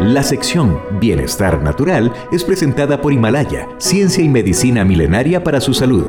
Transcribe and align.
La 0.00 0.22
sección 0.22 0.78
Bienestar 1.00 1.62
Natural 1.62 2.12
es 2.30 2.44
presentada 2.44 3.00
por 3.00 3.14
Himalaya, 3.14 3.66
ciencia 3.78 4.22
y 4.22 4.28
medicina 4.28 4.84
milenaria 4.84 5.42
para 5.42 5.58
su 5.58 5.72
salud. 5.72 6.04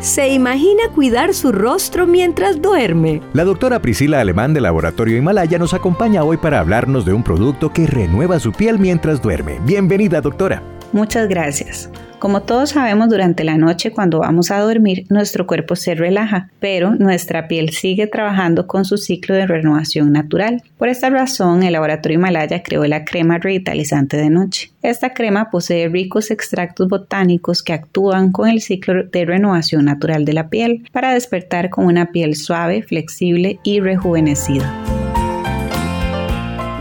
¿Se 0.00 0.28
imagina 0.28 0.84
cuidar 0.94 1.34
su 1.34 1.52
rostro 1.52 2.06
mientras 2.06 2.60
duerme? 2.62 3.20
La 3.34 3.44
doctora 3.44 3.80
Priscila 3.80 4.20
Alemán 4.20 4.54
del 4.54 4.62
Laboratorio 4.62 5.18
Himalaya 5.18 5.58
nos 5.58 5.74
acompaña 5.74 6.24
hoy 6.24 6.38
para 6.38 6.60
hablarnos 6.60 7.04
de 7.04 7.12
un 7.12 7.22
producto 7.22 7.70
que 7.70 7.86
renueva 7.86 8.40
su 8.40 8.52
piel 8.52 8.78
mientras 8.78 9.20
duerme. 9.20 9.58
Bienvenida, 9.64 10.22
doctora. 10.22 10.62
Muchas 10.92 11.28
gracias. 11.28 11.90
Como 12.24 12.40
todos 12.40 12.70
sabemos, 12.70 13.10
durante 13.10 13.44
la 13.44 13.58
noche 13.58 13.90
cuando 13.90 14.20
vamos 14.20 14.50
a 14.50 14.58
dormir, 14.58 15.04
nuestro 15.10 15.46
cuerpo 15.46 15.76
se 15.76 15.94
relaja, 15.94 16.48
pero 16.58 16.94
nuestra 16.94 17.48
piel 17.48 17.68
sigue 17.68 18.06
trabajando 18.06 18.66
con 18.66 18.86
su 18.86 18.96
ciclo 18.96 19.34
de 19.34 19.46
renovación 19.46 20.10
natural. 20.10 20.62
Por 20.78 20.88
esta 20.88 21.10
razón, 21.10 21.62
el 21.64 21.74
laboratorio 21.74 22.16
Himalaya 22.16 22.62
creó 22.62 22.86
la 22.86 23.04
crema 23.04 23.36
revitalizante 23.36 24.16
de 24.16 24.30
noche. 24.30 24.70
Esta 24.80 25.12
crema 25.12 25.50
posee 25.50 25.90
ricos 25.90 26.30
extractos 26.30 26.88
botánicos 26.88 27.62
que 27.62 27.74
actúan 27.74 28.32
con 28.32 28.48
el 28.48 28.62
ciclo 28.62 29.04
de 29.04 29.26
renovación 29.26 29.84
natural 29.84 30.24
de 30.24 30.32
la 30.32 30.48
piel 30.48 30.88
para 30.92 31.12
despertar 31.12 31.68
con 31.68 31.84
una 31.84 32.10
piel 32.10 32.36
suave, 32.36 32.82
flexible 32.82 33.58
y 33.64 33.80
rejuvenecida. 33.80 34.93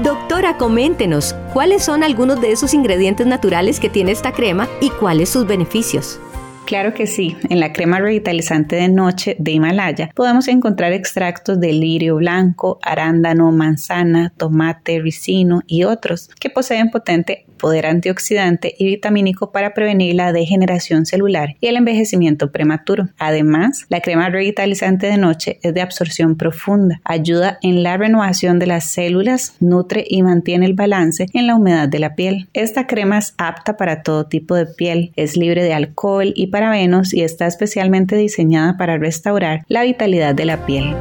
Doctora, 0.03 0.57
coméntenos, 0.57 1.33
¿cuáles 1.53 1.85
son 1.85 2.03
algunos 2.03 2.41
de 2.41 2.51
esos 2.51 2.73
ingredientes 2.73 3.25
naturales 3.25 3.79
que 3.79 3.87
tiene 3.87 4.11
esta 4.11 4.33
crema 4.33 4.67
y 4.81 4.89
cuáles 4.89 5.29
sus 5.29 5.47
beneficios? 5.47 6.19
Claro 6.65 6.93
que 6.93 7.07
sí, 7.07 7.37
en 7.47 7.61
la 7.61 7.71
crema 7.71 7.99
revitalizante 7.99 8.75
de 8.75 8.89
noche 8.89 9.37
de 9.39 9.51
Himalaya 9.51 10.11
podemos 10.13 10.49
encontrar 10.49 10.91
extractos 10.91 11.57
de 11.57 11.71
lirio 11.71 12.17
blanco, 12.17 12.79
arándano, 12.81 13.53
manzana, 13.53 14.33
tomate, 14.35 14.99
ricino 14.99 15.61
y 15.67 15.85
otros 15.85 16.29
que 16.37 16.49
poseen 16.49 16.91
potente 16.91 17.45
poder 17.63 17.85
antioxidante 17.85 18.75
y 18.77 18.87
vitamínico 18.87 19.53
para 19.53 19.73
prevenir 19.73 20.15
la 20.15 20.33
degeneración 20.33 21.05
celular 21.05 21.55
y 21.61 21.67
el 21.67 21.77
envejecimiento 21.77 22.51
prematuro. 22.51 23.07
Además, 23.17 23.85
la 23.87 24.01
crema 24.01 24.27
revitalizante 24.27 25.07
de 25.07 25.17
noche 25.17 25.59
es 25.63 25.73
de 25.73 25.79
absorción 25.79 26.35
profunda, 26.35 26.99
ayuda 27.05 27.59
en 27.61 27.81
la 27.81 27.95
renovación 27.95 28.59
de 28.59 28.67
las 28.67 28.91
células, 28.91 29.55
nutre 29.61 30.03
y 30.05 30.23
mantiene 30.23 30.65
el 30.65 30.73
balance 30.73 31.27
en 31.31 31.47
la 31.47 31.55
humedad 31.55 31.87
de 31.87 31.99
la 31.99 32.15
piel. 32.15 32.49
Esta 32.51 32.85
crema 32.85 33.19
es 33.19 33.33
apta 33.37 33.77
para 33.77 34.03
todo 34.03 34.25
tipo 34.25 34.55
de 34.55 34.65
piel, 34.65 35.13
es 35.15 35.37
libre 35.37 35.63
de 35.63 35.73
alcohol 35.73 36.33
y 36.35 36.47
parabenos 36.47 37.13
y 37.13 37.21
está 37.21 37.47
especialmente 37.47 38.17
diseñada 38.17 38.75
para 38.75 38.97
restaurar 38.97 39.63
la 39.69 39.83
vitalidad 39.83 40.35
de 40.35 40.43
la 40.43 40.65
piel. 40.65 40.93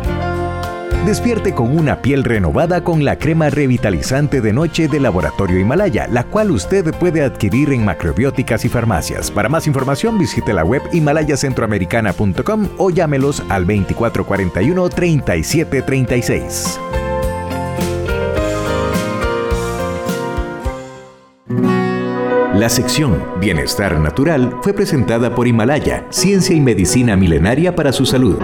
Despierte 1.07 1.53
con 1.53 1.77
una 1.77 2.01
piel 2.01 2.23
renovada 2.23 2.85
con 2.85 3.05
la 3.05 3.19
crema 3.19 3.51
revitalizante 3.51 4.41
de 4.41 4.53
noche 4.53 4.87
de 4.87 5.01
Laboratorio 5.01 5.59
Himalaya, 5.59 6.07
la 6.07 6.23
cual 6.23 6.53
usted 6.53 6.95
puede 6.95 7.25
adquirir 7.25 7.73
en 7.73 7.85
macrobióticas 7.85 8.65
y 8.65 8.69
farmacias. 8.69 9.29
Para 9.29 9.49
más 9.49 9.67
información 9.67 10.17
visite 10.17 10.53
la 10.53 10.65
web 10.65 10.81
himalayacentroamericana.com 10.93 12.69
o 12.79 12.91
llámelos 12.91 13.43
al 13.49 13.67
2441 13.67 14.89
3736. 14.91 16.79
La 22.55 22.69
sección 22.69 23.25
Bienestar 23.41 23.99
Natural 23.99 24.59
fue 24.63 24.73
presentada 24.73 25.35
por 25.35 25.49
Himalaya, 25.49 26.07
ciencia 26.11 26.55
y 26.55 26.61
medicina 26.61 27.17
milenaria 27.17 27.75
para 27.75 27.93
su 27.93 28.07
salud. 28.07 28.39